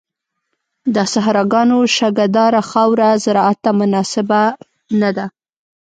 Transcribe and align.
د 0.95 0.97
صحراګانو 1.13 1.77
شګهداره 1.97 2.61
خاوره 2.69 3.09
زراعت 3.23 3.57
ته 3.63 3.71
مناسبه 3.79 4.41
نه 5.01 5.09
ده. 5.15 5.25